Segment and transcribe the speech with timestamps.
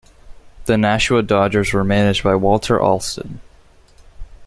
[0.65, 3.39] The Nashua Dodgers were managed by Walter Alston.